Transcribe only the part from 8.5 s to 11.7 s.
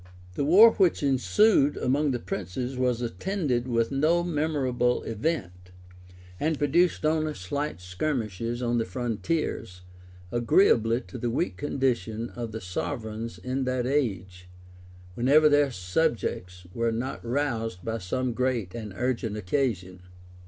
on the frontiers, agreeably to the weak